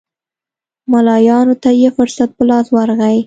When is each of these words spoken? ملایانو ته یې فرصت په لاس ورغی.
ملایانو 0.91 1.55
ته 1.63 1.69
یې 1.81 1.89
فرصت 1.97 2.29
په 2.37 2.43
لاس 2.49 2.65
ورغی. 2.75 3.17